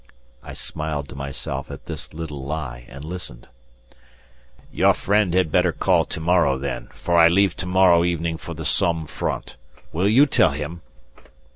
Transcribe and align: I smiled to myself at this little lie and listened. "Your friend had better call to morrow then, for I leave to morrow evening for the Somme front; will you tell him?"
I 0.41 0.53
smiled 0.53 1.09
to 1.09 1.15
myself 1.15 1.69
at 1.69 1.85
this 1.85 2.11
little 2.11 2.43
lie 2.43 2.85
and 2.87 3.05
listened. 3.05 3.49
"Your 4.71 4.95
friend 4.95 5.31
had 5.35 5.51
better 5.51 5.71
call 5.71 6.05
to 6.05 6.19
morrow 6.19 6.57
then, 6.57 6.87
for 6.95 7.19
I 7.19 7.27
leave 7.27 7.55
to 7.57 7.67
morrow 7.67 8.03
evening 8.03 8.37
for 8.37 8.55
the 8.55 8.65
Somme 8.65 9.05
front; 9.05 9.57
will 9.93 10.07
you 10.07 10.25
tell 10.25 10.53
him?" 10.53 10.81